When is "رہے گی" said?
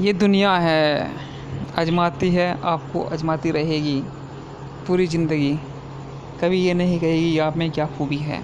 3.52-4.00